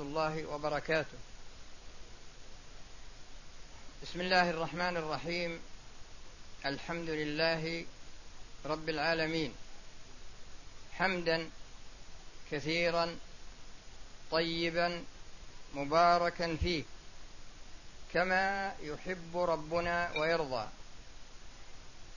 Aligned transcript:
الله 0.00 0.46
وبركاته. 0.46 1.18
بسم 4.02 4.20
الله 4.20 4.50
الرحمن 4.50 4.96
الرحيم. 4.96 5.60
الحمد 6.66 7.10
لله 7.10 7.84
رب 8.66 8.88
العالمين. 8.88 9.54
حمدا 10.92 11.50
كثيرا 12.50 13.16
طيبا 14.30 15.04
مباركا 15.74 16.56
فيه. 16.56 16.84
كما 18.12 18.74
يحب 18.80 19.36
ربنا 19.36 20.12
ويرضى. 20.16 20.68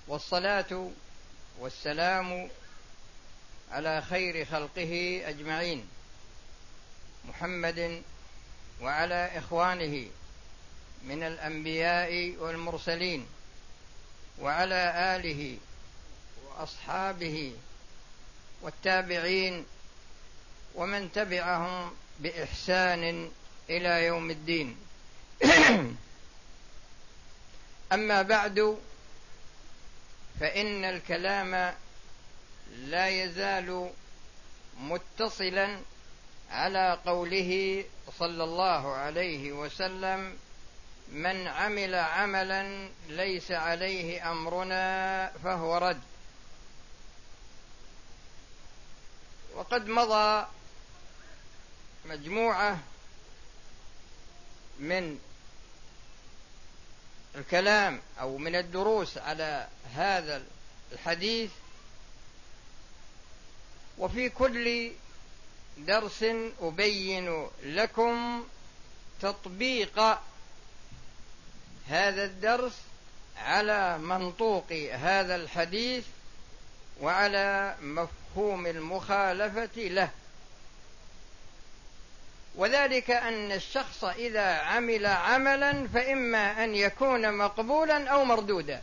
والصلاة 0.08 0.92
والسلام 1.60 2.50
على 3.72 4.02
خير 4.02 4.46
خلقه 4.46 5.22
أجمعين. 5.26 5.88
محمد 7.30 8.02
وعلى 8.82 9.32
إخوانه 9.36 10.08
من 11.04 11.24
الأنبياء 11.24 12.36
والمرسلين 12.40 13.28
وعلى 14.40 14.94
آله 15.16 15.58
وأصحابه 16.46 17.54
والتابعين 18.62 19.66
ومن 20.76 21.12
تبعهم 21.12 21.92
بإحسان 22.20 23.32
إلى 23.70 24.06
يوم 24.06 24.32
الدين. 24.32 24.78
أما 27.94 28.22
بعد 28.22 28.78
فإن 30.40 30.84
الكلام 30.86 31.74
لا 32.76 33.10
يزال 33.10 33.92
متصلا 34.80 35.80
على 36.52 37.00
قوله 37.06 37.84
صلى 38.20 38.44
الله 38.44 38.94
عليه 38.94 39.52
وسلم 39.52 40.38
من 41.12 41.48
عمل 41.48 41.96
عملا 41.96 42.90
ليس 43.10 43.52
عليه 43.52 44.32
أمرنا 44.32 45.28
فهو 45.44 45.78
رد. 45.78 46.02
وقد 49.56 49.88
مضى 49.88 50.48
مجموعة 52.06 52.80
من 54.80 55.20
الكلام 57.36 58.02
أو 58.20 58.38
من 58.38 58.56
الدروس 58.56 59.18
على 59.18 59.68
هذا 59.96 60.44
الحديث 60.92 61.52
وفي 63.98 64.30
كل 64.30 64.92
درس 65.78 66.26
أبين 66.62 67.48
لكم 67.64 68.44
تطبيق 69.22 70.00
هذا 71.88 72.24
الدرس 72.24 72.74
على 73.38 73.98
منطوق 73.98 74.72
هذا 74.92 75.36
الحديث 75.36 76.06
وعلى 77.02 77.76
مفهوم 77.82 78.68
المخالفة 78.68 79.82
له. 79.82 80.10
وذلك 82.56 83.12
أن 83.12 83.52
الشخص 83.52 84.04
إذا 84.04 84.54
عمل 84.54 85.06
عملا 85.06 85.88
فإما 85.88 86.64
أن 86.64 86.76
يكون 86.76 87.34
مقبولا 87.38 88.08
أو 88.10 88.26
مردودا. 88.26 88.82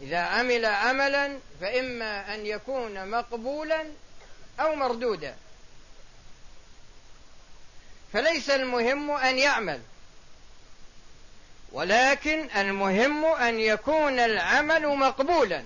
إذا 0.00 0.18
عمل 0.18 0.64
عملا 0.64 1.38
فإما 1.60 2.34
أن 2.34 2.46
يكون 2.46 3.08
مقبولا 3.10 3.86
أو 4.60 4.74
مردودا 4.74 5.36
فليس 8.12 8.50
المهم 8.50 9.10
أن 9.10 9.38
يعمل 9.38 9.80
ولكن 11.72 12.50
المهم 12.56 13.24
أن 13.24 13.60
يكون 13.60 14.18
العمل 14.18 14.86
مقبولا. 14.86 15.64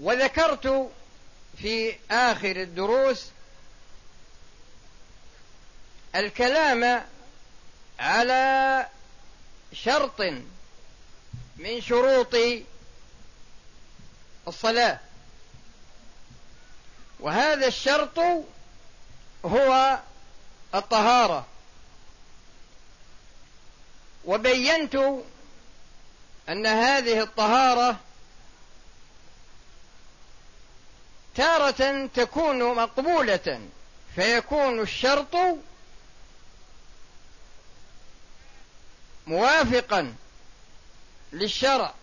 وذكرت 0.00 0.90
في 1.58 1.96
آخر 2.10 2.56
الدروس 2.56 3.26
الكلام 6.14 7.04
على 7.98 8.86
شرط 9.72 10.20
من 11.56 11.80
شروط 11.80 12.36
الصلاة. 14.48 15.00
وهذا 17.20 17.66
الشرط 17.66 18.18
هو 19.44 19.98
الطهارة. 20.74 21.46
وبينت 24.24 24.94
أن 26.48 26.66
هذه 26.66 27.22
الطهارة 27.22 27.96
تارة 31.34 32.06
تكون 32.06 32.74
مقبولة 32.74 33.60
فيكون 34.14 34.80
الشرط 34.80 35.36
موافقا. 39.26 40.14
للشرع 41.36 41.94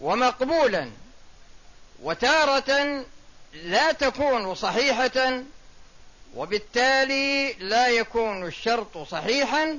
ومقبولا 0.00 0.90
وتارة 2.02 3.04
لا 3.52 3.92
تكون 3.92 4.54
صحيحة 4.54 5.42
وبالتالي 6.34 7.52
لا 7.52 7.88
يكون 7.88 8.46
الشرط 8.46 8.98
صحيحا. 8.98 9.78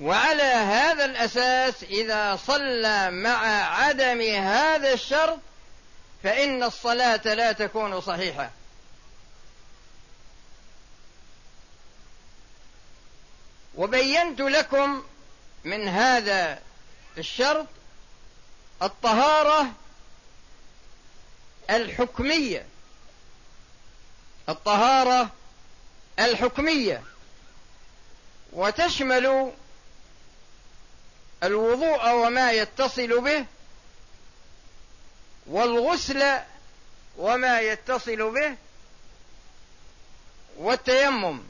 وعلى 0.00 0.42
هذا 0.42 1.04
الأساس 1.04 1.82
إذا 1.82 2.36
صلى 2.46 3.10
مع 3.10 3.46
عدم 3.78 4.20
هذا 4.20 4.92
الشرط 4.92 5.38
فإن 6.22 6.62
الصلاة 6.62 7.34
لا 7.34 7.52
تكون 7.52 8.00
صحيحة. 8.00 8.50
وبينت 13.74 14.40
لكم 14.40 15.02
من 15.64 15.88
هذا 15.88 16.58
الشرط 17.18 17.66
الطهارة 18.82 19.72
الحكمية. 21.70 22.66
الطهارة 24.48 25.30
الحكمية. 26.18 27.02
وتشمل 28.52 29.52
الوضوء 31.42 32.12
وما 32.12 32.52
يتصل 32.52 33.20
به 33.20 33.46
والغسل 35.46 36.38
وما 37.16 37.60
يتصل 37.60 38.30
به 38.30 38.56
والتيمم. 40.56 41.42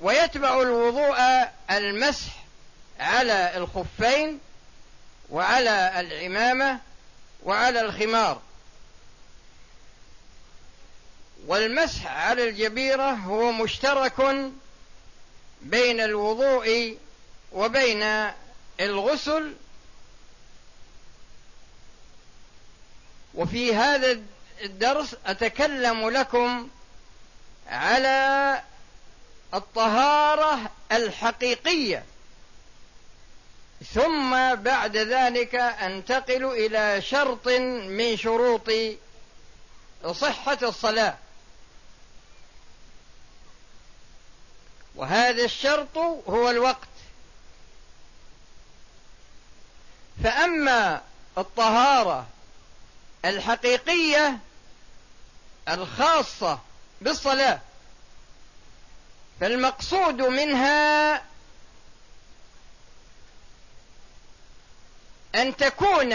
ويتبع 0.00 0.62
الوضوء 0.62 1.18
المسح. 1.70 2.45
على 3.00 3.56
الخفين 3.56 4.40
وعلى 5.30 6.00
العمامة 6.00 6.80
وعلى 7.44 7.80
الخمار. 7.80 8.40
والمسح 11.46 12.06
على 12.06 12.48
الجبيرة 12.48 13.10
هو 13.10 13.52
مشترك 13.52 14.50
بين 15.62 16.00
الوضوء 16.00 16.98
وبين 17.52 18.30
الغسل. 18.80 19.54
وفي 23.34 23.74
هذا 23.74 24.20
الدرس 24.62 25.16
أتكلم 25.26 26.10
لكم 26.10 26.68
على 27.68 28.62
الطهارة 29.54 30.70
الحقيقية. 30.92 32.04
ثم 33.94 34.54
بعد 34.54 34.96
ذلك 34.96 35.54
أنتقل 35.54 36.44
إلى 36.44 37.02
شرط 37.02 37.48
من 37.88 38.16
شروط 38.16 38.70
صحة 40.12 40.58
الصلاة. 40.62 41.16
وهذا 44.94 45.44
الشرط 45.44 45.98
هو 46.28 46.50
الوقت. 46.50 46.88
فأما 50.24 51.02
الطهارة 51.38 52.26
الحقيقية 53.24 54.38
الخاصة 55.68 56.58
بالصلاة 57.00 57.60
فالمقصود 59.40 60.22
منها 60.22 61.22
أن 65.36 65.56
تكون 65.56 66.12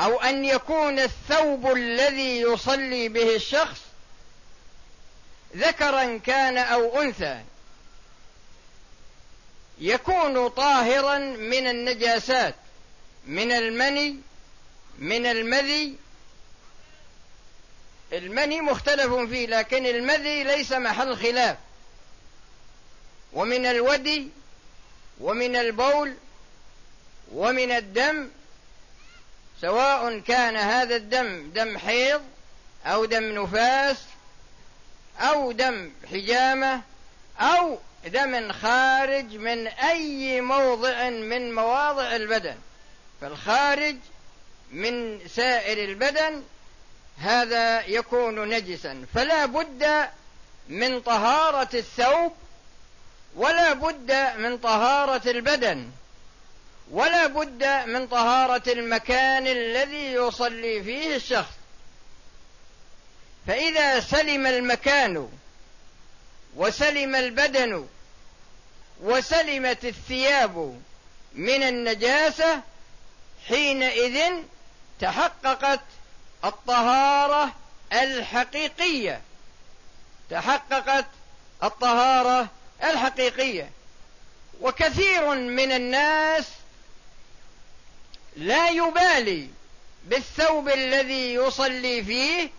أو 0.00 0.20
أن 0.20 0.44
يكون 0.44 0.98
الثوب 0.98 1.72
الذي 1.72 2.40
يصلي 2.40 3.08
به 3.08 3.36
الشخص 3.36 3.80
ذكرا 5.56 6.16
كان 6.18 6.58
أو 6.58 7.02
أنثى 7.02 7.42
يكون 9.78 10.48
طاهرا 10.48 11.18
من 11.18 11.66
النجاسات 11.66 12.54
من 13.26 13.52
المني 13.52 14.16
من 14.98 15.26
المذي. 15.26 15.96
المني 18.12 18.60
مختلف 18.60 19.12
فيه 19.14 19.46
لكن 19.46 19.86
المذي 19.86 20.44
ليس 20.44 20.72
محل 20.72 21.16
خلاف. 21.16 21.56
ومن 23.32 23.66
الودي 23.66 24.28
ومن 25.20 25.56
البول 25.56 26.14
ومن 27.32 27.72
الدم 27.72 28.28
سواء 29.60 30.18
كان 30.18 30.56
هذا 30.56 30.96
الدم 30.96 31.50
دم 31.54 31.78
حيض 31.78 32.22
أو 32.86 33.04
دم 33.04 33.42
نفاس 33.42 33.96
أو 35.20 35.52
دم 35.52 35.90
حجامة 36.10 36.82
أو 37.40 37.78
دم 38.06 38.52
خارج 38.52 39.36
من 39.36 39.66
أي 39.66 40.40
موضع 40.40 41.08
من 41.08 41.54
مواضع 41.54 42.16
البدن. 42.16 42.56
فالخارج 43.20 43.96
من 44.72 45.20
سائر 45.28 45.88
البدن 45.88 46.42
هذا 47.18 47.86
يكون 47.86 48.48
نجسا. 48.48 49.04
فلا 49.14 49.46
بد 49.46 50.08
من 50.68 51.00
طهارة 51.00 51.68
الثوب 51.74 52.32
ولا 53.36 53.72
بد 53.72 54.12
من 54.38 54.58
طهارة 54.58 55.30
البدن. 55.30 55.90
ولا 56.90 57.26
بد 57.26 57.64
من 57.64 58.06
طهارة 58.06 58.72
المكان 58.72 59.46
الذي 59.46 60.12
يصلي 60.12 60.82
فيه 60.82 61.16
الشخص. 61.16 61.52
فإذا 63.46 64.00
سلم 64.00 64.46
المكان 64.46 65.28
وسلم 66.56 67.14
البدن 67.14 67.86
وسلمت 69.00 69.84
الثياب 69.84 70.80
من 71.32 71.62
النجاسة 71.62 72.60
حينئذ 73.48 74.32
تحققت 75.00 75.80
الطهارة 76.44 77.52
الحقيقية. 77.92 79.22
تحققت 80.30 81.06
الطهارة 81.62 82.48
الحقيقية. 82.82 83.70
وكثير 84.60 85.34
من 85.34 85.72
الناس 85.72 86.44
لا 88.38 88.68
يبالي 88.68 89.48
بالثوب 90.04 90.68
الذي 90.68 91.34
يصلي 91.34 92.04
فيه 92.04 92.50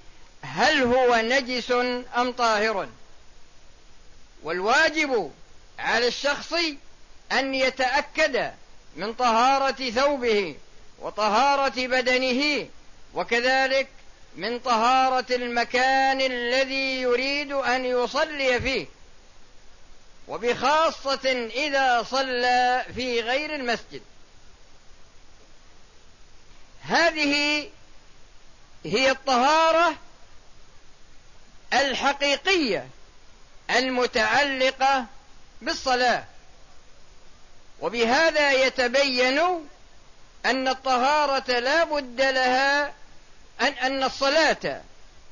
هل 0.41 0.83
هو 0.83 1.15
نجس 1.15 1.71
أم 2.17 2.31
طاهر. 2.31 2.89
والواجب 4.43 5.31
على 5.79 6.07
الشخص 6.07 6.53
أن 7.31 7.55
يتأكد 7.55 8.51
من 8.95 9.13
طهارة 9.13 9.89
ثوبه 9.89 10.55
وطهارة 10.99 11.87
بدنه 11.87 12.67
وكذلك 13.13 13.87
من 14.35 14.59
طهارة 14.59 15.25
المكان 15.35 16.21
الذي 16.21 17.01
يريد 17.01 17.51
أن 17.51 17.85
يصلي 17.85 18.61
فيه. 18.61 18.85
وبخاصة 20.27 21.49
إذا 21.55 22.03
صلى 22.03 22.85
في 22.95 23.21
غير 23.21 23.55
المسجد. 23.55 24.01
هذه 26.89 27.69
هي 28.85 29.11
الطهارة 29.11 29.95
الحقيقية 31.73 32.87
المتعلقة 33.69 35.05
بالصلاة. 35.61 36.23
وبهذا 37.81 38.51
يتبين 38.51 39.39
أن 40.45 40.67
الطهارة 40.67 41.59
لا 41.59 41.83
بد 41.83 42.21
لها 42.21 42.93
ان 43.61 43.73
أن 43.73 44.03
الصلاة 44.03 44.81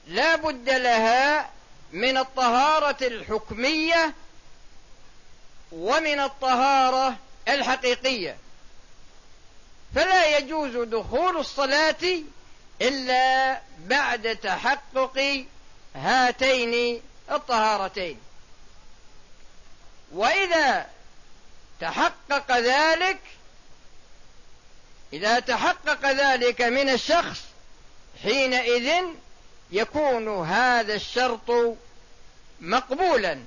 لا 0.07 0.36
بد 0.36 0.69
لها 0.69 1.50
من 1.92 2.18
الطهارة 2.18 3.07
الحكمية 3.07 4.13
ومن 5.71 6.19
الطهارة 6.19 7.15
الحقيقية. 7.48 8.38
فلا 9.95 10.38
يجوز 10.38 10.78
دخول 10.89 11.38
الصلاة 11.38 12.22
إلا 12.81 13.62
بعد 13.80 14.36
تحقق 14.36 15.45
هاتين 15.95 17.01
الطهارتين. 17.31 18.19
وإذا 20.12 20.89
تحقق 21.80 22.57
ذلك 22.57 23.19
إذا 25.13 25.39
تحقق 25.39 26.12
ذلك 26.12 26.62
من 26.62 26.90
الشخص 26.90 27.42
حينئذ 28.24 29.06
يكون 29.72 30.45
هذا 30.45 30.94
الشرط 30.94 31.78
مقبولا. 32.62 33.44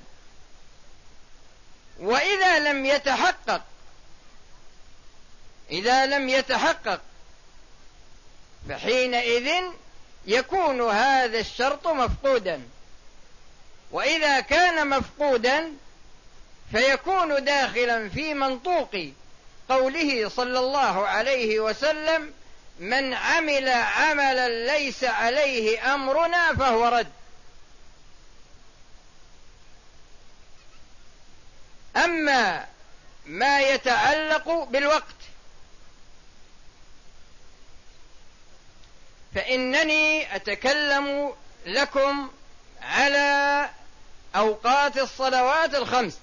وإذا 1.99 2.59
لم 2.59 2.85
يتحقق 2.85 3.61
إذا 5.71 6.05
لم 6.05 6.29
يتحقق 6.29 7.01
فحينئذ 8.69 9.63
يكون 10.25 10.81
هذا 10.81 11.39
الشرط 11.39 11.87
مفقودا. 11.87 12.61
وإذا 13.91 14.39
كان 14.39 14.87
مفقودا 14.89 15.73
فيكون 16.71 17.43
داخلا 17.43 18.09
في 18.09 18.33
منطوق 18.33 18.95
قوله 19.69 20.29
صلى 20.29 20.59
الله 20.59 21.07
عليه 21.07 21.59
وسلم 21.59 22.33
من 22.79 23.13
عمل 23.13 23.69
عملا 23.69 24.49
ليس 24.77 25.03
عليه 25.03 25.93
أمرنا 25.93 26.55
فهو 26.55 26.87
رد 26.87 27.11
أما 31.95 32.65
ما 33.25 33.61
يتعلق 33.61 34.63
بالوقت 34.63 35.20
فإنني 39.35 40.35
أتكلم 40.35 41.33
لكم 41.65 42.31
على 42.81 43.69
أوقات 44.35 44.97
الصلوات 44.97 45.75
الخمس. 45.75 46.17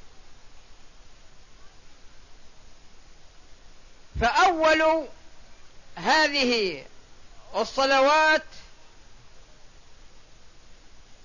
فأول 4.21 5.09
هذه 5.97 6.85
الصلوات 7.57 8.45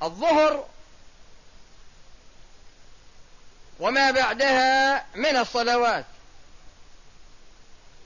الظهر 0.03 0.65
وما 3.79 4.11
بعدها 4.11 5.05
من 5.15 5.37
الصلوات. 5.37 6.05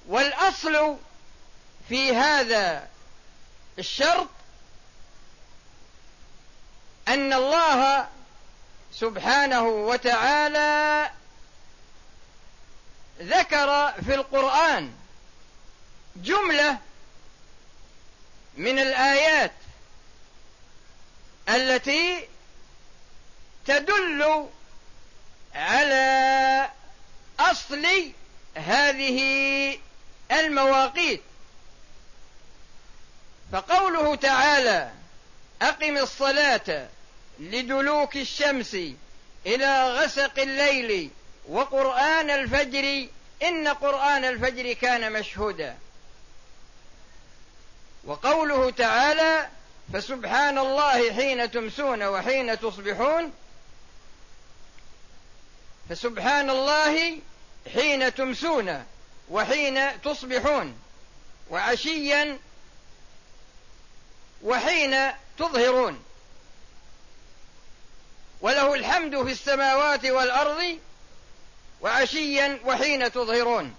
والأصل 0.08 0.98
في 1.90 2.16
هذا 2.16 2.88
الشرط 3.80 4.28
أن 7.08 7.34
الله 7.34 8.08
سبحانه 8.94 9.62
وتعالى 9.68 11.12
ذكر 13.20 13.92
في 14.06 14.16
القرآن 14.16 14.94
جملة 16.16 16.78
من 18.58 18.80
الآيات 18.80 19.54
التي 21.50 22.28
تدل 23.66 24.50
على 25.56 26.70
أصل 27.40 28.12
هذه 28.56 29.80
المواقيت. 30.32 31.22
فقوله 33.52 34.16
تعالى 34.16 34.92
أقم 35.62 35.98
الصلاة 35.98 36.88
لدلوك 37.40 38.18
الشمس 38.18 38.78
إلى 39.46 39.90
غسق 39.90 40.40
الليل 40.40 41.10
وقرآن 41.50 42.30
الفجر 42.30 43.08
إن 43.44 43.68
قرآن 43.68 44.26
الفجر 44.26 44.74
كان 44.74 45.14
مشهودا. 45.14 45.78
وقوله 48.04 48.72
تعالى 48.72 49.50
فسبحان 49.94 50.58
الله 50.58 51.14
حين 51.14 51.52
تمسون 51.52 52.04
وحين 52.04 52.60
تصبحون. 52.60 53.34
فسبحان 55.90 56.50
الله 56.50 57.20
حين 57.74 58.16
تمسون 58.16 58.84
وحين 59.30 60.02
تصبحون. 60.02 60.80
وعشيا 61.50 62.38
وحين 64.44 65.12
تظهرون. 65.40 66.04
وله 68.42 68.74
الحمد 68.74 69.24
في 69.24 69.32
السماوات 69.32 70.06
والأرض 70.06 70.80
وعشيا 71.82 72.60
وحين 72.66 73.12
تظهرون. 73.12 73.76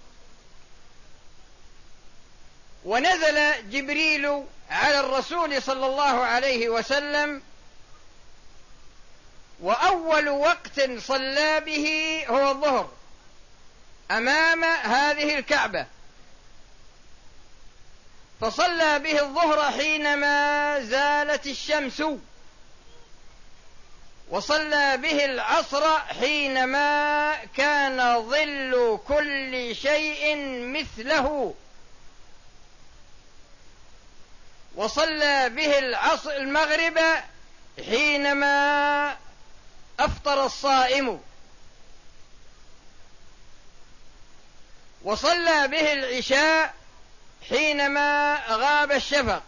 ونزل 2.85 3.69
جبريل 3.69 4.43
على 4.69 4.99
الرسول 4.99 5.61
صلى 5.61 5.85
الله 5.85 6.23
عليه 6.23 6.69
وسلم 6.69 7.41
وأول 9.59 10.29
وقت 10.29 10.81
صلى 10.97 11.59
به 11.59 11.87
هو 12.29 12.51
الظهر 12.51 12.91
أمام 14.11 14.63
هذه 14.63 15.37
الكعبة. 15.39 15.85
فصلى 18.41 18.99
به 18.99 19.21
الظهر 19.21 19.71
حينما 19.71 20.79
زالت 20.81 21.47
الشمس 21.47 22.03
وصلى 24.29 24.97
به 24.97 25.25
العصر 25.25 25.99
حينما 25.99 27.35
كان 27.45 28.29
ظل 28.29 28.99
كل 29.07 29.75
شيء 29.75 30.35
مثله. 30.65 31.53
وصلى 34.75 35.49
به 35.49 35.79
العصر 35.79 36.31
المغرب 36.31 36.99
حينما 37.85 39.17
أفطر 39.99 40.45
الصائم. 40.45 41.21
وصلى 45.03 45.67
به 45.67 45.93
العشاء 45.93 46.78
حينما 47.49 48.39
غاب 48.49 48.91
الشفق 48.91 49.43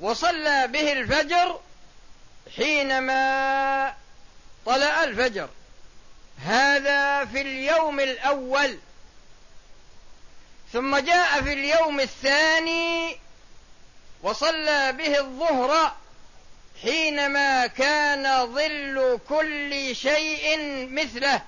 وصلى 0.00 0.68
به 0.68 0.92
الفجر 0.92 1.60
حينما 2.56 3.94
طلع 4.66 5.04
الفجر. 5.04 5.48
هذا 6.44 7.24
في 7.24 7.40
اليوم 7.40 8.00
الأول. 8.00 8.78
ثم 10.72 10.96
جاء 10.96 11.42
في 11.42 11.52
اليوم 11.52 12.00
الثاني 12.00 13.18
وصلى 14.22 14.92
به 14.92 15.18
الظهر 15.18 15.92
حينما 16.82 17.66
كان 17.66 18.54
ظل 18.54 19.20
كل 19.28 19.96
شيء 19.96 20.58
مثله. 20.88 21.42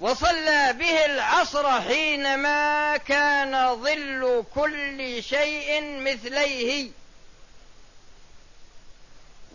وصلى 0.00 0.72
به 0.72 1.04
العصر 1.04 1.80
حينما 1.80 2.96
كان 2.96 3.76
ظل 3.76 4.44
كل 4.54 5.22
شيء 5.22 5.82
مثليه. 5.82 6.90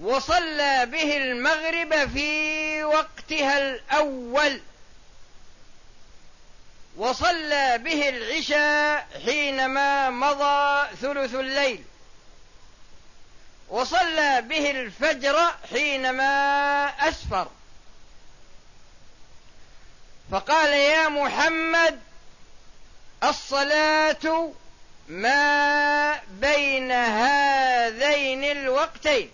وصلى 0.02 0.86
به 0.86 1.18
المغرب 1.18 2.10
في 2.10 2.84
وقتها 2.84 3.58
الأول. 3.58 4.62
وصلى 6.98 7.78
به 7.78 8.10
العشاء 8.10 9.08
حينما 9.26 10.10
مضى 10.10 10.88
ثلث 11.02 11.36
الليل. 11.36 11.84
وصلى 13.70 14.42
به 14.42 14.72
الفجر 14.72 15.46
حينما 15.70 16.88
أسفر. 17.00 17.48
فقال 20.32 20.74
يا 20.74 21.10
محمد 21.10 22.00
الصلاة 23.24 24.52
ما 25.08 26.20
بين 26.30 26.92
هذين 26.92 28.44
الوقتين. 28.44 29.32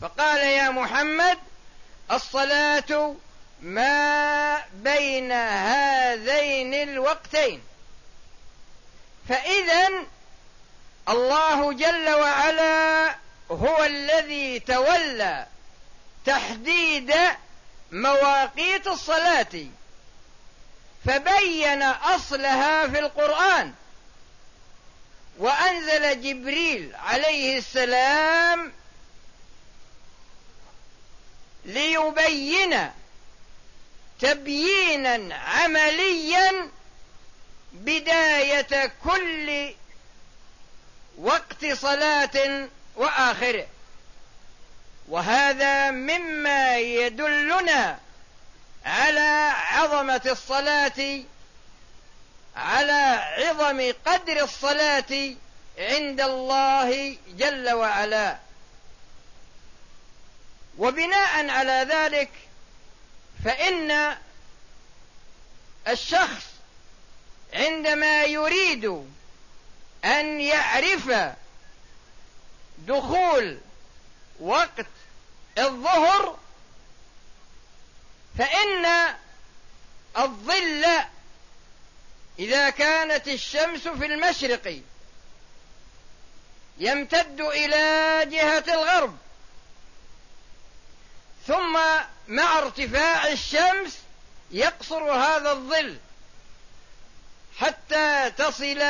فقال 0.00 0.40
يا 0.40 0.70
محمد 0.70 1.38
الصلاة 2.12 3.14
ما 3.60 4.62
بين 4.72 5.32
هذين 5.32 6.74
الوقتين. 6.74 7.62
فاذا 9.28 9.88
الله 11.08 11.72
جل 11.72 12.10
وعلا 12.10 13.14
هو 13.50 13.84
الذي 13.84 14.60
تولى 14.60 15.46
تحديد 16.26 17.14
مواقيت 17.92 18.86
الصلاة 18.86 19.66
فبين 21.06 21.82
أصلها 21.82 22.86
في 22.86 22.98
القرآن. 22.98 23.74
وأنزل 25.38 26.22
جبريل 26.22 26.94
عليه 26.94 27.58
السلام 27.58 28.72
ليبين 31.64 32.90
تبيينا 34.20 35.34
عمليا 35.34 36.70
بداية 37.72 38.92
كل 39.04 39.74
وقت 41.18 41.66
صلاة 41.72 42.68
وآخره. 42.96 43.66
وهذا 45.10 45.90
مما 45.90 46.78
يدلنا 46.78 47.98
على 48.84 49.52
عظمة 49.54 50.22
الصلاة 50.26 51.22
على 52.56 53.22
عظم 53.38 53.92
قدر 54.06 54.42
الصلاة 54.44 55.34
عند 55.78 56.20
الله 56.20 57.16
جل 57.28 57.70
وعلا. 57.72 58.38
وبناء 60.78 61.50
على 61.50 61.86
ذلك 61.90 62.30
فإن 63.44 64.16
الشخص 65.88 66.46
عندما 67.54 68.24
يريد 68.24 68.84
أن 70.04 70.40
يعرف 70.40 71.34
دخول 72.78 73.60
وقت 74.40 74.86
الظهر 75.58 76.38
فإن 78.38 79.14
الظل 80.18 80.86
إذا 82.38 82.70
كانت 82.70 83.28
الشمس 83.28 83.88
في 83.88 84.06
المشرق 84.06 84.82
يمتد 86.78 87.40
إلى 87.40 88.20
جهة 88.30 88.64
الغرب 88.68 89.16
ثم 91.46 91.78
مع 92.28 92.58
ارتفاع 92.58 93.26
الشمس 93.26 93.98
يقصر 94.50 95.12
هذا 95.12 95.52
الظل 95.52 95.98
حتى 97.58 98.30
تصل 98.38 98.82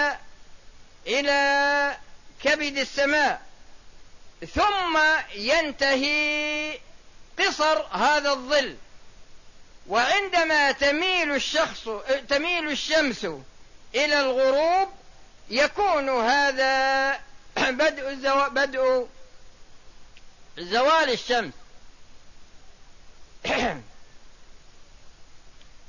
إلى 1.07 1.97
كبد 2.43 2.79
السماء. 2.79 3.50
ثم 4.55 4.99
ينتهي 5.35 6.79
قصر 7.39 7.87
هذا 7.87 8.31
الظل. 8.31 8.77
وعندما 9.89 10.73
تميل 10.73 11.35
الشخص 11.35 11.89
تميل 12.29 12.71
الشمس 12.71 13.25
إلى 13.95 14.21
الغروب 14.21 14.89
يكون 15.51 16.09
هذا 16.09 17.13
بدء 17.71 18.15
بدء 18.49 19.07
زوال 20.59 21.11
الشمس. 21.11 21.53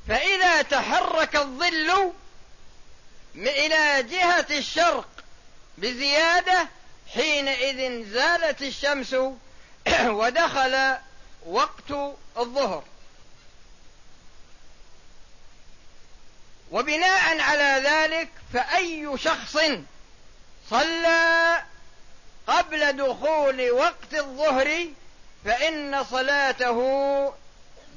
فإذا 0.07 0.61
تحرك 0.61 1.35
الظل 1.35 2.11
إلى 3.35 4.03
جهة 4.03 4.45
الشرق 4.51 5.07
بزيادة 5.77 6.67
حينئذ 7.13 8.05
زالت 8.13 8.61
الشمس 8.61 9.13
ودخل 10.19 10.95
وقت 11.45 11.91
الظهر. 12.37 12.83
وبناء 16.71 17.39
على 17.39 17.81
ذلك 17.85 18.29
فأي 18.53 19.17
شخص 19.17 19.57
صلى 20.69 21.63
قبل 22.47 22.97
دخول 22.97 23.71
وقت 23.71 24.13
الظهر 24.13 24.87
فإن 25.45 26.03
صلاته 26.03 26.79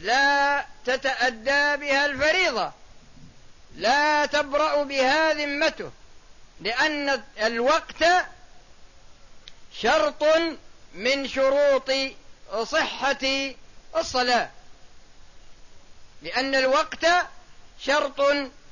لا 0.00 0.64
تتأدى 0.87 1.76
بها 1.76 2.06
الفريضة 2.06 2.73
لا 3.76 4.26
تبرأ 4.26 4.83
بها 4.83 5.33
ذمته 5.33 5.90
لأن 6.61 7.23
الوقت 7.38 8.04
شرط 9.81 10.25
من 10.95 11.28
شروط 11.28 11.90
صحة 12.62 13.52
الصلاة. 13.97 14.50
لأن 16.23 16.54
الوقت 16.54 17.07
شرط 17.81 18.21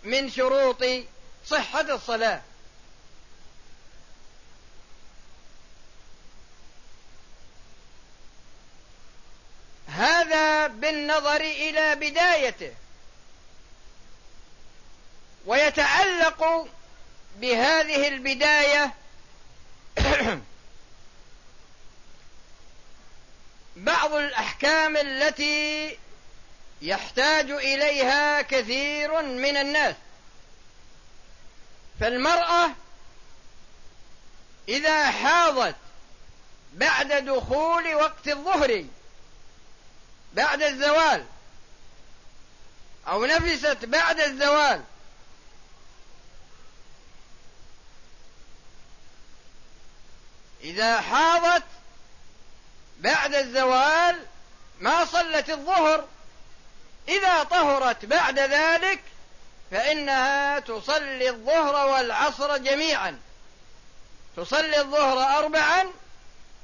من 0.04 0.30
شروط 0.30 0.84
صحة 1.46 1.94
الصلاة. 1.94 2.42
هذا 9.86 10.66
بالنظر 10.66 11.40
إلى 11.40 11.94
بدايته. 11.94 12.74
ويتعلق 15.46 16.68
بهذه 17.36 18.08
البداية 18.08 18.94
بعض 23.82 24.14
الأحكام 24.14 24.96
التي 24.96 25.98
يحتاج 26.82 27.50
إليها 27.50 28.42
كثير 28.42 29.22
من 29.22 29.56
الناس. 29.56 29.94
فالمرأة 32.00 32.70
إذا 34.68 35.10
حاضت 35.10 35.76
بعد 36.72 37.12
دخول 37.12 37.94
وقت 37.94 38.28
الظهر 38.28 38.84
بعد 40.34 40.62
الزوال 40.62 41.24
أو 43.08 43.24
نفست 43.24 43.84
بعد 43.84 44.20
الزوال 44.20 44.82
إذا 50.60 51.00
حاضت 51.00 51.64
بعد 53.02 53.34
الزوال 53.34 54.26
ما 54.80 55.04
صلت 55.04 55.50
الظهر. 55.50 56.04
إذا 57.08 57.42
طهرت 57.42 58.04
بعد 58.04 58.38
ذلك 58.38 59.00
فإنها 59.70 60.58
تصلي 60.58 61.28
الظهر 61.28 61.88
والعصر 61.88 62.56
جميعا. 62.56 63.18
تصلي 64.36 64.80
الظهر 64.80 65.38
أربعا 65.38 65.86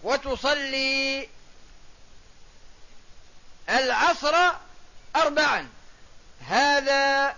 وتصلي 0.03 1.29
العصر 3.69 4.37
أربعا. 5.17 5.69
هذا 6.49 7.37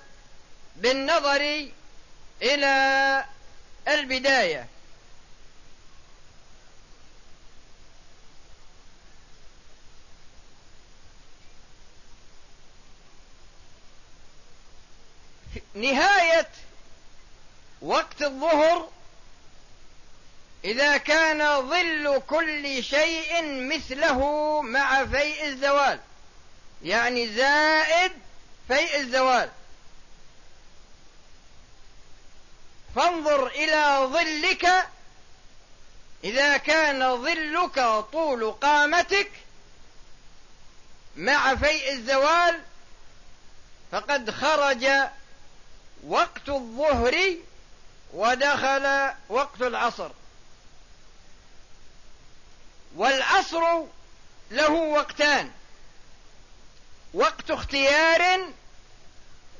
بالنظر 0.77 1.71
إلى 2.43 3.25
البداية. 3.89 4.69
نهاية 15.81 16.49
وقت 17.83 18.23
الظهر 18.23 18.89
إذا 20.65 20.97
كان 20.97 21.69
ظل 21.69 22.23
كل 22.29 22.85
شيء 22.85 23.43
مثله 23.43 24.21
مع 24.63 25.05
فيء 25.05 25.47
الزوال. 25.47 26.01
يعني 26.83 27.29
زائد 27.29 28.13
فيء 28.69 29.01
الزوال. 29.01 29.51
فانظر 32.97 33.47
إلى 33.47 34.09
ظلك 34.13 34.89
إذا 36.25 36.57
كان 36.57 37.23
ظلك 37.23 38.05
طول 38.13 38.53
قامتك 38.53 39.31
مع 41.17 41.55
فيء 41.55 41.93
الزوال 41.93 42.61
فقد 43.93 44.31
خرج 44.31 44.87
وقت 46.07 46.49
الظهر 46.49 47.35
ودخل 48.15 49.11
وقت 49.29 49.63
العصر. 49.63 50.11
والعصر 52.97 53.83
له 54.51 54.71
وقتان 54.73 55.51
وقت 57.15 57.51
اختيار 57.51 58.41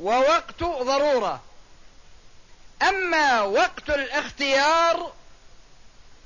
ووقت 0.01 0.63
ضرورة. 0.63 1.43
أما 2.83 3.41
وقت 3.41 3.91
الاختيار 3.91 5.13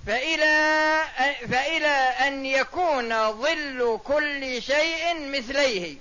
فإلى 0.07 1.05
فإلى 1.51 1.97
أن 2.29 2.47
يكون 2.47 3.33
ظل 3.33 4.01
كل 4.05 4.63
شيء 4.63 5.29
مثليه. 5.31 5.97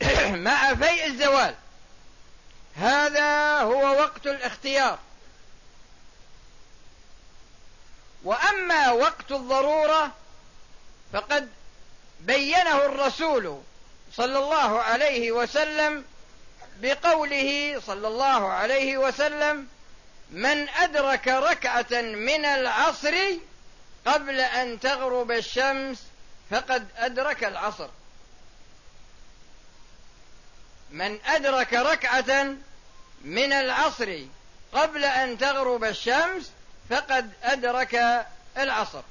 مع 0.46 0.74
فيء 0.74 1.06
الزوال. 1.06 1.54
هذا 2.78 3.60
هو 3.60 4.00
وقت 4.00 4.26
الاختيار. 4.26 4.98
وأما 8.24 8.90
وقت 8.90 9.32
الضرورة 9.32 10.12
فقد 11.12 11.48
بينه 12.20 12.84
الرسول 12.84 13.60
صلى 14.12 14.38
الله 14.38 14.80
عليه 14.80 15.32
وسلم 15.32 16.04
بقوله 16.80 17.80
صلى 17.86 18.08
الله 18.08 18.52
عليه 18.52 18.98
وسلم 18.98 19.66
من 20.30 20.68
أدرك 20.68 21.28
ركعة 21.28 22.00
من 22.00 22.44
العصر 22.44 23.14
قبل 24.06 24.40
أن 24.40 24.80
تغرب 24.80 25.30
الشمس 25.30 26.02
فقد 26.50 26.88
أدرك 26.96 27.44
العصر. 27.44 27.88
من 30.90 31.18
أدرك 31.26 31.74
ركعة 31.74 32.56
من 33.24 33.52
العصر 33.52 34.18
قبل 34.72 35.04
أن 35.04 35.38
تغرب 35.38 35.84
الشمس 35.84 36.50
فقد 36.90 37.32
أدرك 37.42 38.26
العصر. 38.58 39.02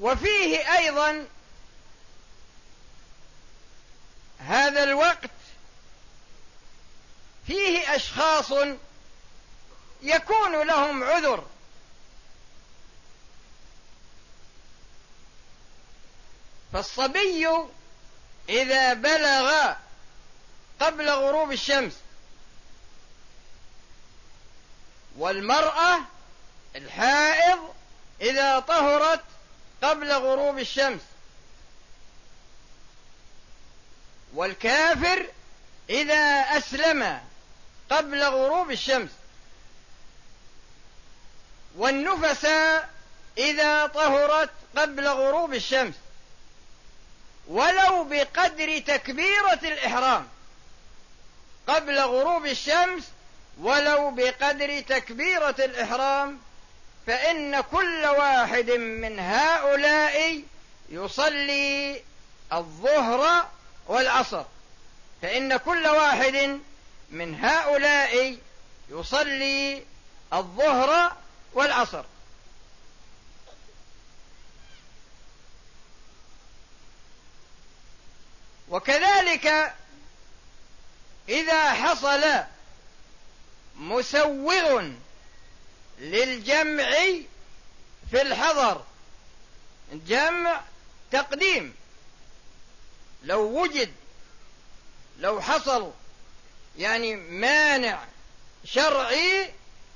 وفيه 0.00 0.78
أيضا 0.78 1.26
هذا 4.38 4.84
الوقت 4.84 5.30
فيه 7.46 7.96
أشخاص 7.96 8.52
يكون 10.02 10.66
لهم 10.66 11.04
عذر. 11.04 11.46
فالصبي 16.72 17.48
إذا 18.48 18.94
بلغ 18.94 19.74
قبل 20.80 21.10
غروب 21.10 21.52
الشمس 21.52 21.92
والمرأة 25.18 26.00
الحائض 26.76 27.74
إذا 28.20 28.60
طهرت 28.60 29.24
قبل 29.82 30.12
غروب 30.12 30.58
الشمس 30.58 31.00
والكافر 34.34 35.26
إذا 35.90 36.40
أسلم 36.58 37.20
قبل 37.90 38.24
غروب 38.24 38.70
الشمس 38.70 39.10
والنفساء 41.76 42.90
إذا 43.38 43.86
طهرت 43.86 44.50
قبل 44.76 45.08
غروب 45.08 45.54
الشمس 45.54 45.94
ولو 47.48 48.04
بقدر 48.04 48.78
تكبيرة 48.78 49.60
الإحرام 49.62 50.28
قبل 51.66 52.00
غروب 52.00 52.46
الشمس 52.46 53.10
ولو 53.60 54.10
بقدر 54.10 54.80
تكبيرة 54.80 55.54
الإحرام 55.58 56.38
فإن 57.06 57.60
كل 57.60 58.06
واحد 58.06 58.70
من 58.70 59.18
هؤلاء 59.18 60.42
يصلي 60.88 62.02
الظهر 62.52 63.46
والعصر. 63.86 64.44
فإن 65.22 65.56
كل 65.56 65.86
واحد 65.86 66.60
من 67.10 67.44
هؤلاء 67.44 68.36
يصلي 68.90 69.82
الظهر 70.32 71.16
والعصر. 71.54 72.04
وكذلك 78.70 79.74
إذا 81.28 81.72
حصل 81.72 82.44
مسوغ 83.76 84.88
للجمع 85.98 86.90
في 88.10 88.22
الحضر 88.22 88.84
جمع 89.92 90.60
تقديم. 91.10 91.74
لو 93.24 93.62
وجد 93.62 93.92
لو 95.18 95.40
حصل 95.40 95.92
يعني 96.78 97.16
مانع 97.16 98.04
شرعي 98.64 99.50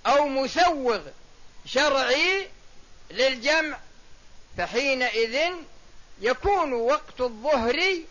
أو 0.06 0.28
مسوغ 0.28 1.00
شرعي 1.66 2.48
للجمع 3.10 3.78
فحينئذ 4.58 5.52
يكون 6.20 6.72
وقت 6.72 7.20
الظهر 7.20 8.02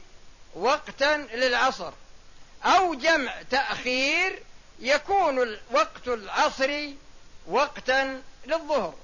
وقتا 0.55 1.17
للعصر. 1.17 1.91
أو 2.63 2.93
جمع 2.93 3.41
تأخير 3.51 4.43
يكون 4.79 5.57
وقت 5.71 6.07
العصر 6.07 6.89
وقتا 7.47 8.21
للظهر. 8.45 8.95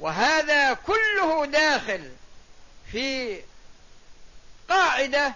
وهذا 0.00 0.74
كله 0.74 1.46
داخل 1.46 2.12
في 2.92 3.40
قاعدة 4.68 5.34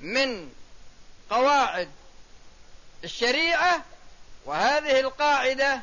من 0.00 0.52
قواعد 1.30 1.90
الشريعة 3.04 3.84
وهذه 4.44 5.00
القاعدة 5.00 5.80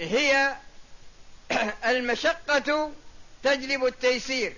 هي 0.00 0.56
المشقة 1.84 2.92
تجلب 3.42 3.84
التيسير. 3.86 4.56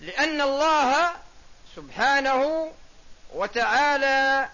لأن 0.00 0.40
الله 0.40 1.10
سبحانه 1.76 2.72
وتعالى 3.32 4.48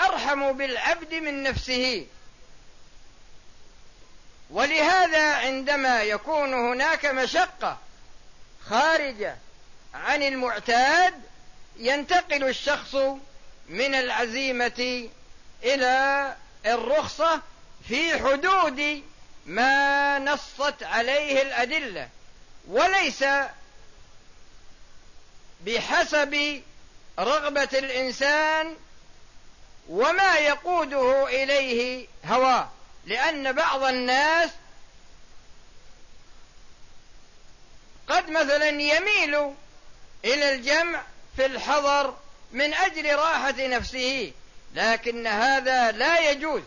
أرحم 0.00 0.52
بالعبد 0.52 1.14
من 1.14 1.42
نفسه. 1.42 2.06
ولهذا 4.50 5.34
عندما 5.34 6.02
يكون 6.02 6.54
هناك 6.54 7.06
مشقة 7.06 7.78
خارجة 8.66 9.36
عن 9.94 10.22
المعتاد 10.22 11.14
ينتقل 11.76 12.44
الشخص 12.44 12.94
من 13.68 13.94
العزيمة 13.94 15.08
إلى 15.62 16.36
الرخصة 16.66 17.40
في 17.88 18.18
حدود 18.18 19.02
ما 19.46 20.18
نصت 20.18 20.82
عليه 20.82 21.42
الأدلة 21.42 22.08
وليس 22.68 23.24
بحسب 25.66 26.62
رغبة 27.18 27.68
الإنسان 27.74 28.76
وما 29.88 30.36
يقوده 30.38 31.28
إليه 31.28 32.06
هواه 32.24 32.70
لأن 33.06 33.52
بعض 33.52 33.82
الناس 33.84 34.50
قد 38.08 38.30
مثلا 38.30 38.68
يميل 38.68 39.34
إلى 40.24 40.54
الجمع 40.54 41.02
في 41.36 41.46
الحضر 41.46 42.14
من 42.52 42.74
أجل 42.74 43.16
راحة 43.16 43.66
نفسه 43.66 44.32
لكن 44.74 45.26
هذا 45.26 45.92
لا 45.92 46.30
يجوز. 46.30 46.62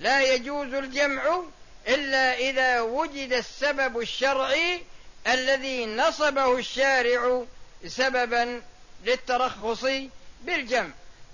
لا 0.00 0.22
يجوز 0.34 0.74
الجمع 0.74 1.42
إلا 1.88 2.34
إذا 2.38 2.80
وجد 2.80 3.32
السبب 3.32 4.00
الشرعي 4.00 4.82
الذي 5.26 5.86
نصبه 5.86 6.58
الشارع 6.58 7.44
سببا 7.86 8.62
للترخص 9.04 9.86
بالجمع 10.42 10.90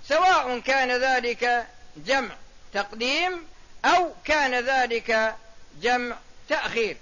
سواء 0.07 0.59
كان 0.59 0.91
ذلك 0.91 1.67
جمع 1.97 2.35
تقديم 2.73 3.47
أو 3.85 4.13
كان 4.25 4.65
ذلك 4.65 5.35
جمع 5.81 6.17
تأخير. 6.49 6.97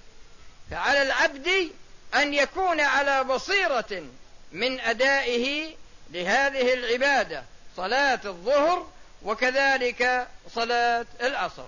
فعلى 0.72 1.02
العبد 1.02 1.72
أن 2.16 2.34
يكون 2.34 2.80
على 2.80 3.24
بصيرة 3.24 4.04
من 4.52 4.80
أدائه 4.80 5.76
لهذه 6.12 6.74
العبادة 6.74 7.44
صلاة 7.78 8.20
الظهر 8.26 8.90
وكذلك 9.24 10.28
صلاة 10.56 11.06
العصر. 11.22 11.66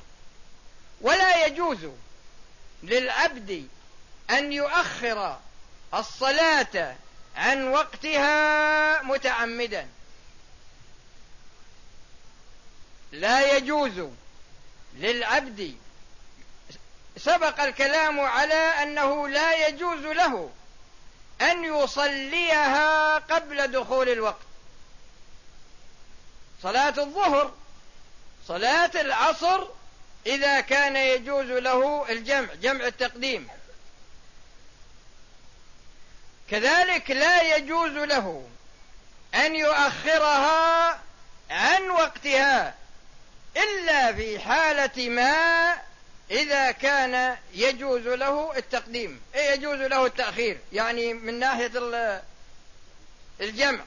ولا 1.01 1.45
يجوز 1.45 1.87
للعبد 2.83 3.67
أن 4.29 4.53
يؤخر 4.53 5.39
الصلاة 5.93 6.95
عن 7.35 7.67
وقتها 7.67 9.01
متعمدا. 9.01 9.87
لا 13.11 13.57
يجوز 13.57 14.09
للعبد 14.95 15.77
سبق 17.17 17.61
الكلام 17.61 18.19
على 18.19 18.53
أنه 18.53 19.27
لا 19.27 19.67
يجوز 19.67 19.99
له 19.99 20.51
أن 21.41 21.63
يصليها 21.63 23.17
قبل 23.17 23.71
دخول 23.71 24.09
الوقت. 24.09 24.45
صلاة 26.63 26.93
الظهر 26.97 27.53
صلاة 28.47 28.91
العصر 28.95 29.67
إذا 30.25 30.61
كان 30.61 30.95
يجوز 30.95 31.45
له 31.45 32.05
الجمع 32.09 32.53
جمع 32.53 32.85
التقديم. 32.87 33.47
كذلك 36.51 37.11
لا 37.11 37.55
يجوز 37.55 37.91
له 37.91 38.47
أن 39.35 39.55
يؤخرها 39.55 40.99
عن 41.49 41.89
وقتها 41.89 42.75
إلا 43.57 44.13
في 44.13 44.39
حالة 44.39 45.09
ما 45.09 45.73
إذا 46.31 46.71
كان 46.71 47.37
يجوز 47.53 48.07
له 48.07 48.57
التقديم. 48.57 49.21
اي 49.35 49.53
يجوز 49.53 49.79
له 49.79 50.05
التأخير؟ 50.05 50.59
يعني 50.73 51.13
من 51.13 51.39
ناحية 51.39 51.71
الجمع. 53.41 53.83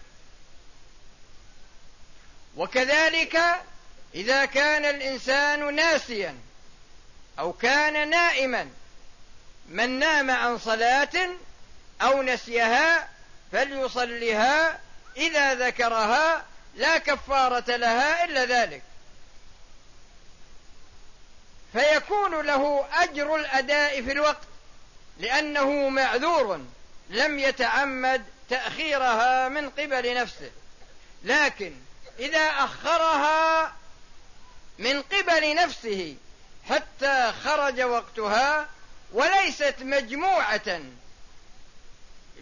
وكذلك 2.57 3.41
إذا 4.15 4.45
كان 4.45 4.85
الإنسان 4.85 5.75
ناسيا 5.75 6.39
أو 7.39 7.53
كان 7.53 8.11
نائما 8.11 8.71
من 9.69 9.99
نام 9.99 10.31
عن 10.31 10.59
صلاة 10.59 11.29
أو 12.03 12.23
نسيها 12.23 13.09
فليصلها 13.53 14.81
إذا 15.17 15.55
ذكرها 15.55 16.45
لا 16.75 16.99
كفارة 16.99 17.77
لها 17.77 18.25
إلا 18.25 18.45
ذلك. 18.45 18.83
فيكون 21.73 22.47
له 22.47 22.87
أجر 22.93 23.37
الأداء 23.37 24.03
في 24.03 24.13
الوقت 24.13 24.47
لأنه 25.19 25.89
معذور 25.89 26.61
لم 27.11 27.39
يتعمد 27.39 28.25
تأخيرها 28.51 29.49
من 29.49 29.71
قبل 29.71 30.15
نفسه. 30.15 30.51
لكن 31.25 31.75
إذا 32.19 32.47
أخرها 32.49 33.73
من 34.79 35.03
قبل 35.03 35.55
نفسه 35.55 36.17
حتى 36.69 37.33
خرج 37.45 37.81
وقتها 37.81 38.69
وليست 39.13 39.75
مجموعة 39.81 40.81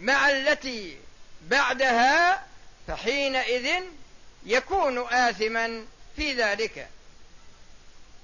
مع 0.01 0.31
التي 0.31 0.99
بعدها 1.43 2.47
فحينئذ 2.89 3.83
يكون 4.47 4.99
آثما 5.13 5.87
في 6.17 6.33
ذلك. 6.33 6.89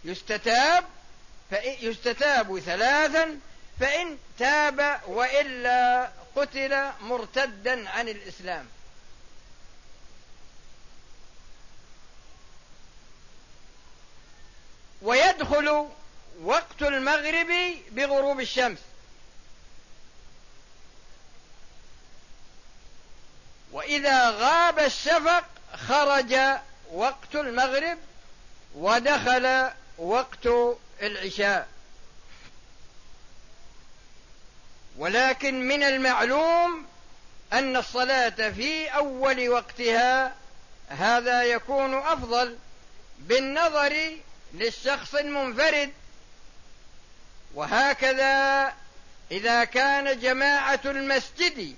يستتاب 0.05 0.85
يستتاب 1.63 2.59
ثلاثا 2.59 3.39
فإن 3.81 4.19
تاب 4.39 5.01
وإلا 5.07 6.11
قتل 6.37 6.91
مرتدا 7.01 7.89
عن 7.89 8.09
الإسلام. 8.09 8.69
ويدخل 15.03 15.89
وقت 16.43 16.83
المغرب 16.83 17.77
بغروب 17.91 18.41
الشمس. 18.41 18.79
وإذا 23.79 24.31
غاب 24.31 24.79
الشفق 24.79 25.45
خرج 25.89 26.37
وقت 26.93 27.35
المغرب 27.35 27.99
ودخل 28.75 29.71
وقت 29.99 30.49
العشاء. 31.03 31.69
ولكن 34.97 35.69
من 35.69 35.83
المعلوم 35.83 36.87
أن 37.53 37.77
الصلاة 37.77 38.51
في 38.51 38.89
أول 38.89 39.49
وقتها 39.49 40.35
هذا 40.89 41.43
يكون 41.43 41.95
أفضل 41.95 42.59
بالنظر 43.19 44.17
للشخص 44.55 45.15
المنفرد. 45.15 45.93
وهكذا 47.55 48.73
إذا 49.31 49.65
كان 49.65 50.21
جماعة 50.21 50.81
المسجد 50.85 51.77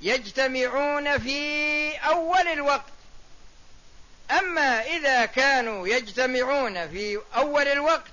يجتمعون 0.00 1.18
في 1.18 1.90
أول 1.96 2.48
الوقت. 2.48 2.92
أما 4.30 4.82
إذا 4.82 5.26
كانوا 5.26 5.88
يجتمعون 5.88 6.88
في 6.88 7.20
أول 7.36 7.68
الوقت 7.68 8.10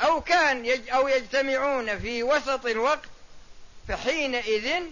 أو 0.00 0.20
كان 0.20 0.66
يج 0.66 0.90
أو 0.90 1.08
يجتمعون 1.08 1.98
في 1.98 2.22
وسط 2.22 2.66
الوقت 2.66 3.08
فحينئذ 3.88 4.82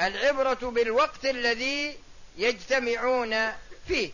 العبرة 0.00 0.70
بالوقت 0.70 1.24
الذي 1.24 1.98
يجتمعون 2.36 3.52
فيه. 3.88 4.10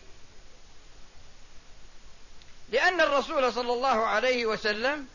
لأن 2.69 3.01
الرسول 3.01 3.53
صلى 3.53 3.73
الله 3.73 4.07
عليه 4.07 4.47
وسلم 4.47 5.07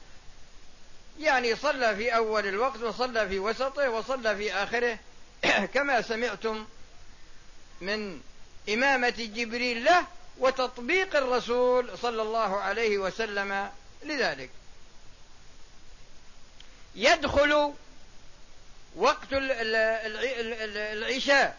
يعني 1.19 1.55
صلى 1.55 1.95
في 1.95 2.15
أول 2.15 2.47
الوقت 2.47 2.81
وصلى 2.81 3.27
في 3.27 3.39
وسطه 3.39 3.89
وصلى 3.89 4.35
في 4.35 4.53
آخره 4.53 4.99
كما 5.73 6.01
سمعتم 6.01 6.65
من 7.81 8.21
إمامة 8.69 9.09
جبريل 9.09 9.85
له 9.85 10.07
وتطبيق 10.37 11.15
الرسول 11.15 11.97
صلى 11.97 12.21
الله 12.21 12.59
عليه 12.59 12.97
وسلم 12.97 13.71
لذلك. 14.03 14.49
يدخل 16.95 17.73
وقت 18.95 19.27
العشاء 20.73 21.57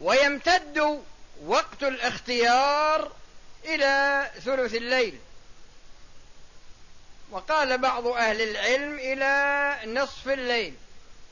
ويمتد 0.00 1.02
وقت 1.46 1.82
الاختيار 1.82 3.12
إلى 3.64 4.30
ثلث 4.44 4.74
الليل. 4.74 5.18
وقال 7.30 7.78
بعض 7.78 8.06
أهل 8.06 8.42
العلم 8.42 8.98
إلى 8.98 9.78
نصف 10.00 10.28
الليل. 10.28 10.74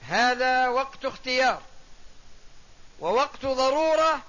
هذا 0.08 0.68
وقت 0.68 1.04
اختيار. 1.04 1.62
ووقت 3.00 3.46
ضرورة 3.46 4.22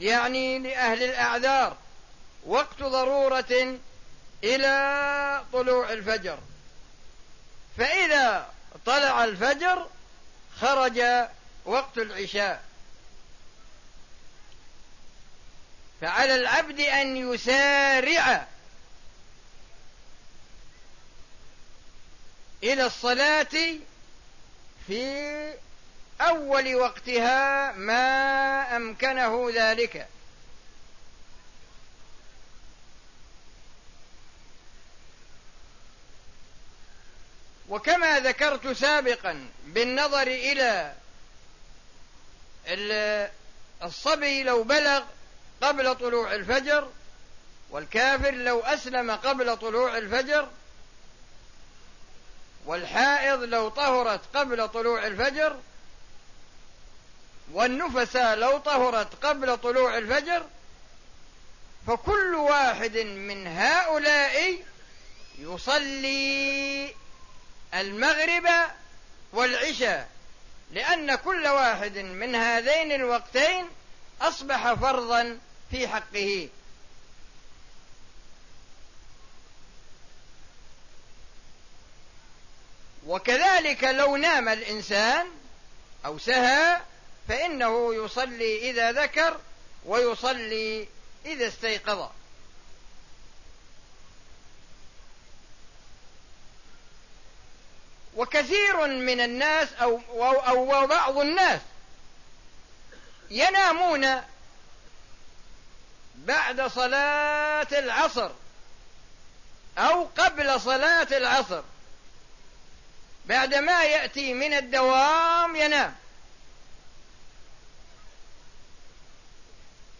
يعني 0.00 0.58
لأهل 0.58 1.02
الأعذار. 1.02 1.76
وقت 2.46 2.82
ضرورة 2.82 3.78
إلى 4.44 5.44
طلوع 5.52 5.92
الفجر. 5.92 6.38
فإذا 7.78 8.50
طلع 8.86 9.24
الفجر 9.24 9.86
خرج 10.60 11.02
وقت 11.64 11.98
العشاء. 11.98 12.66
فعلى 16.00 16.34
العبد 16.34 16.80
أن 16.80 17.16
يسارع 17.16 18.46
إلى 22.62 22.86
الصلاة 22.86 23.78
في 24.86 25.54
أول 26.20 26.74
وقتها 26.74 27.72
ما 27.72 28.76
أمكنه 28.76 29.50
ذلك. 29.54 30.06
وكما 37.68 38.20
ذكرت 38.20 38.68
سابقا 38.68 39.48
بالنظر 39.66 40.26
إلى 40.26 40.94
الصبي 43.82 44.42
لو 44.42 44.62
بلغ 44.62 45.02
قبل 45.62 45.94
طلوع 45.94 46.34
الفجر 46.34 46.90
والكافر 47.70 48.30
لو 48.30 48.60
أسلم 48.60 49.10
قبل 49.10 49.56
طلوع 49.56 49.98
الفجر 49.98 50.48
والحائض 52.66 53.42
لو 53.42 53.68
طهرت 53.68 54.20
قبل 54.34 54.68
طلوع 54.68 55.06
الفجر 55.06 55.56
والنفساء 57.52 58.36
لو 58.36 58.58
طهرت 58.58 59.24
قبل 59.24 59.58
طلوع 59.58 59.98
الفجر 59.98 60.42
فكل 61.86 62.34
واحد 62.34 62.96
من 62.98 63.46
هؤلاء 63.46 64.58
يصلي 65.38 66.94
المغرب 67.74 68.48
والعشاء 69.32 70.08
لأن 70.72 71.14
كل 71.14 71.48
واحد 71.48 71.98
من 71.98 72.34
هذين 72.34 72.92
الوقتين 72.92 73.66
أصبح 74.22 74.74
فرضا 74.74 75.38
في 75.70 75.88
حقه. 75.88 76.48
وكذلك 83.06 83.84
لو 83.84 84.16
نام 84.16 84.48
الإنسان 84.48 85.26
أو 86.06 86.18
سهى 86.18 86.80
فإنه 87.28 87.94
يصلي 87.94 88.70
إذا 88.70 88.92
ذكر 88.92 89.40
ويصلي 89.84 90.88
إذا 91.26 91.48
استيقظ. 91.48 92.08
وكثير 98.16 98.86
من 98.86 99.20
الناس 99.20 99.72
أو, 99.72 100.00
أو, 100.10 100.74
أو 100.74 100.86
بعض 100.86 101.18
الناس 101.18 101.60
ينامون 103.30 104.22
بعد 106.14 106.60
صلاة 106.66 107.68
العصر 107.72 108.30
أو 109.78 110.08
قبل 110.18 110.60
صلاة 110.60 111.08
العصر. 111.16 111.62
بعدما 113.26 113.82
يأتي 113.84 114.34
من 114.34 114.54
الدوام 114.54 115.56
ينام. 115.56 115.94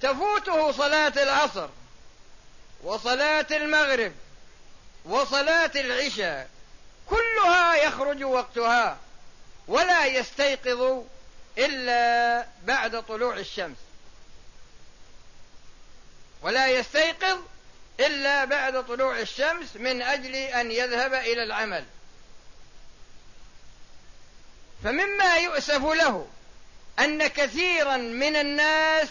تفوته 0.00 0.72
صلاة 0.72 1.22
العصر 1.22 1.68
وصلاة 2.82 3.46
المغرب 3.50 4.12
وصلاة 5.04 5.70
العشاء 5.74 6.48
كلها 7.06 7.74
يخرج 7.74 8.24
وقتها 8.24 8.98
ولا 9.68 10.06
يستيقظ 10.06 11.04
إلا 11.58 12.46
بعد 12.62 13.02
طلوع 13.02 13.36
الشمس. 13.36 13.76
ولا 16.42 16.66
يستيقظ 16.66 17.38
إلا 18.00 18.44
بعد 18.44 18.86
طلوع 18.86 19.18
الشمس 19.18 19.76
من 19.76 20.02
أجل 20.02 20.34
أن 20.34 20.70
يذهب 20.70 21.14
إلى 21.14 21.42
العمل. 21.42 21.84
فمما 24.84 25.36
يؤسف 25.36 25.84
له 25.84 26.26
أن 26.98 27.26
كثيرا 27.26 27.96
من 27.96 28.36
الناس 28.36 29.08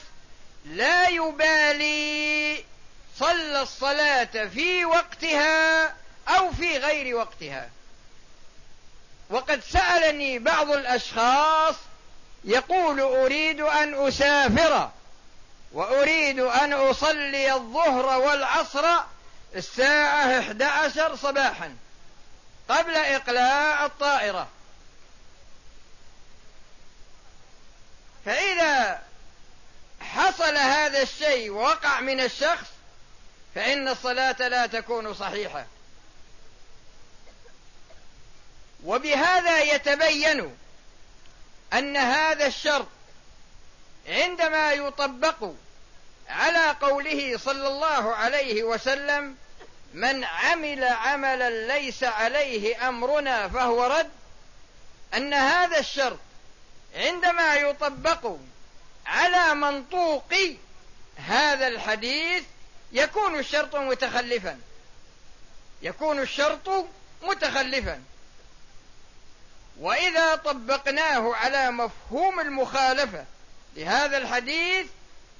لا 0.65 1.07
يبالي 1.07 2.63
صلى 3.19 3.61
الصلاة 3.61 4.47
في 4.53 4.85
وقتها 4.85 5.93
أو 6.27 6.51
في 6.51 6.77
غير 6.77 7.15
وقتها. 7.15 7.69
وقد 9.29 9.61
سألني 9.63 10.39
بعض 10.39 10.71
الأشخاص 10.71 11.75
يقول 12.43 12.99
أريد 13.01 13.61
أن 13.61 14.07
أسافر 14.07 14.89
وأريد 15.71 16.39
أن 16.39 16.73
أصلي 16.73 17.53
الظهر 17.53 18.19
والعصر 18.19 18.85
الساعة 19.55 20.39
11 20.39 21.15
صباحا 21.15 21.75
قبل 22.69 22.95
إقلاع 22.95 23.85
الطائرة. 23.85 24.47
فإذا 28.25 29.03
حصل 30.01 30.57
هذا 30.57 31.01
الشيء 31.01 31.51
وقع 31.51 31.99
من 31.99 32.19
الشخص 32.19 32.67
فإن 33.55 33.87
الصلاة 33.87 34.47
لا 34.47 34.65
تكون 34.65 35.13
صحيحة. 35.13 35.65
وبهذا 38.83 39.61
يتبين 39.61 40.57
أن 41.73 41.97
هذا 41.97 42.47
الشرط 42.47 42.87
عندما 44.07 44.73
يطبق 44.73 45.51
على 46.29 46.75
قوله 46.81 47.37
صلى 47.37 47.67
الله 47.67 48.15
عليه 48.15 48.63
وسلم 48.63 49.35
من 49.93 50.23
عمل 50.23 50.83
عملا 50.83 51.49
ليس 51.49 52.03
عليه 52.03 52.89
أمرنا 52.89 53.49
فهو 53.49 53.85
رد. 53.85 54.09
أن 55.13 55.33
هذا 55.33 55.79
الشرط 55.79 56.19
عندما 56.95 57.55
يطبق 57.55 58.37
على 59.05 59.53
منطوق 59.55 60.33
هذا 61.15 61.67
الحديث 61.67 62.43
يكون 62.91 63.39
الشرط 63.39 63.75
متخلفا. 63.75 64.59
يكون 65.81 66.19
الشرط 66.19 66.85
متخلفا. 67.23 68.03
وإذا 69.79 70.35
طبقناه 70.35 71.35
على 71.35 71.71
مفهوم 71.71 72.39
المخالفة 72.39 73.25
لهذا 73.75 74.17
الحديث 74.17 74.87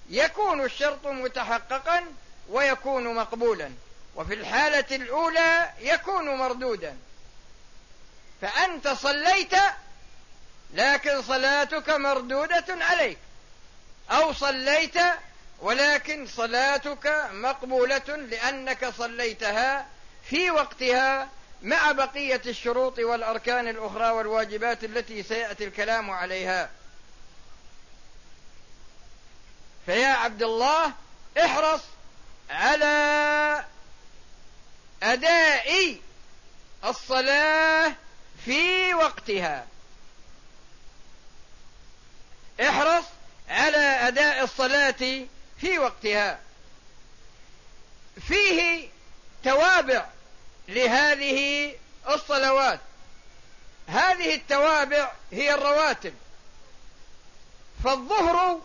يكون 0.09 0.65
الشرط 0.65 1.07
متحققا 1.07 2.05
ويكون 2.49 3.15
مقبولا. 3.15 3.71
وفي 4.15 4.33
الحالة 4.33 4.95
الأولى 4.95 5.71
يكون 5.79 6.37
مردودا. 6.37 6.97
فأنت 8.41 8.87
صليت 8.87 9.53
لكن 10.73 11.21
صلاتك 11.21 11.89
مردودة 11.89 12.65
عليك. 12.69 13.17
أو 14.12 14.34
صليت 14.34 14.97
ولكن 15.60 16.28
صلاتك 16.28 17.30
مقبولة 17.32 18.15
لأنك 18.15 18.93
صليتها 18.97 19.88
في 20.30 20.51
وقتها 20.51 21.30
مع 21.62 21.91
بقية 21.91 22.41
الشروط 22.45 22.99
والأركان 22.99 23.67
الأخرى 23.67 24.10
والواجبات 24.10 24.84
التي 24.84 25.23
سيأتي 25.23 25.63
الكلام 25.65 26.12
عليها. 26.12 26.69
فيا 29.86 30.08
عبد 30.08 30.43
الله 30.43 30.93
احرص 31.45 31.82
على 32.49 33.65
أداء 35.04 35.97
الصلاة 36.86 37.93
في 38.45 38.93
وقتها. 38.93 39.67
احرص 42.61 43.03
على 43.49 43.77
أداء 43.77 44.43
الصلاة 44.43 45.25
في 45.61 45.79
وقتها. 45.79 46.39
فيه 48.27 48.89
توابع 49.43 50.05
لهذه 50.67 51.71
الصلوات. 52.09 52.79
هذه 53.87 54.35
التوابع 54.35 55.11
هي 55.31 55.53
الرواتب. 55.53 56.13
فالظهر 57.83 58.59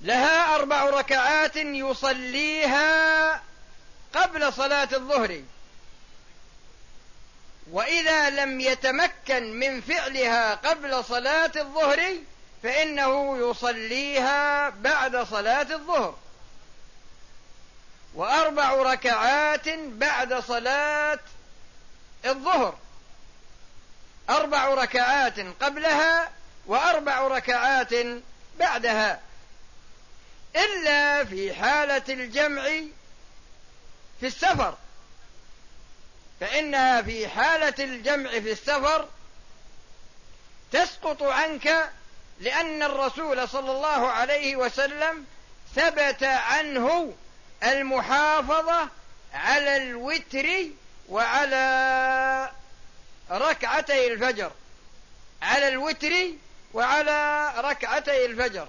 لها 0.00 0.54
أربع 0.54 0.84
ركعات 0.84 1.56
يصليها 1.56 3.42
قبل 4.14 4.52
صلاة 4.52 4.88
الظهر. 4.92 5.42
وإذا 7.70 8.30
لم 8.30 8.60
يتمكن 8.60 9.58
من 9.58 9.80
فعلها 9.80 10.54
قبل 10.54 11.04
صلاة 11.04 11.52
الظهر 11.56 12.16
فإنه 12.62 13.38
يصليها 13.50 14.68
بعد 14.68 15.16
صلاة 15.16 15.66
الظهر. 15.74 16.14
وأربع 18.14 18.72
ركعات 18.74 19.68
بعد 19.78 20.34
صلاة 20.34 21.18
الظهر. 22.26 22.78
أربع 24.30 24.68
ركعات 24.68 25.40
قبلها 25.40 26.30
وأربع 26.66 27.20
ركعات 27.20 27.92
بعدها. 28.58 29.20
إلا 30.56 31.24
في 31.24 31.54
حالة 31.54 32.02
الجمع 32.08 32.62
في 34.20 34.26
السفر. 34.26 34.76
فإنها 36.40 37.02
في 37.02 37.28
حالة 37.28 37.74
الجمع 37.84 38.30
في 38.30 38.52
السفر 38.52 39.08
تسقط 40.72 41.22
عنك 41.22 41.90
لأن 42.40 42.82
الرسول 42.82 43.48
صلى 43.48 43.70
الله 43.70 44.08
عليه 44.08 44.56
وسلم 44.56 45.24
ثبت 45.74 46.22
عنه 46.22 47.14
المحافظة 47.64 48.88
على 49.34 49.76
الوتر 49.76 50.46
وعلى 51.08 52.50
ركعتي 53.30 54.12
الفجر. 54.12 54.52
على 55.42 55.68
الوتر 55.68 56.12
وعلى 56.74 57.52
ركعتي 57.56 58.26
الفجر. 58.26 58.68